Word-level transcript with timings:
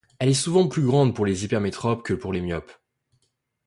Elle 0.17 0.29
est 0.29 0.33
souvent 0.33 0.67
plus 0.67 0.81
grande 0.83 1.15
pour 1.15 1.27
les 1.27 1.43
hypermétropes 1.45 2.01
que 2.01 2.15
pour 2.15 2.33
les 2.33 2.41
myopes. 2.41 2.71